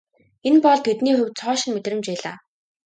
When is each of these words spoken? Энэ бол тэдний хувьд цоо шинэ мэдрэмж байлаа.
Энэ 0.47 0.59
бол 0.65 0.79
тэдний 0.85 1.15
хувьд 1.17 1.35
цоо 1.39 1.53
шинэ 1.59 1.73
мэдрэмж 1.73 2.05
байлаа. 2.09 2.35